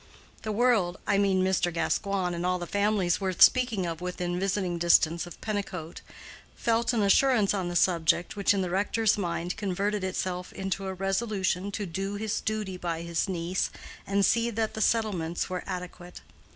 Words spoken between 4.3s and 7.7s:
visiting distance of Pennicote—felt an assurance on